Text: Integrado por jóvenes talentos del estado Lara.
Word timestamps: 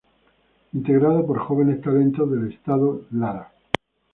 Integrado 0.73 1.27
por 1.27 1.37
jóvenes 1.37 1.79
talentos 1.79 2.27
del 2.31 2.51
estado 2.51 3.05
Lara. 3.11 3.51